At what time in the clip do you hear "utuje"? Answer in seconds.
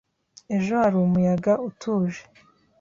1.69-2.21